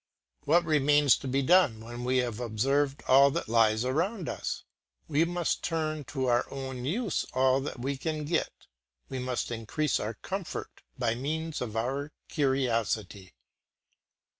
What 0.45 0.65
remains 0.65 1.15
to 1.17 1.27
be 1.27 1.43
done 1.43 1.79
when 1.79 2.03
we 2.03 2.17
have 2.25 2.39
observed 2.39 3.03
all 3.07 3.29
that 3.29 3.47
lies 3.47 3.85
around 3.85 4.27
us? 4.27 4.63
We 5.07 5.25
must 5.25 5.61
turn 5.63 6.05
to 6.05 6.25
our 6.25 6.43
own 6.49 6.85
use 6.85 7.23
all 7.33 7.61
that 7.61 7.77
we 7.79 7.97
can 7.97 8.25
get, 8.25 8.65
we 9.09 9.19
must 9.19 9.51
increase 9.51 9.99
our 9.99 10.15
comfort 10.15 10.81
by 10.97 11.13
means 11.13 11.61
of 11.61 11.75
our 11.77 12.11
curiosity. 12.29 13.35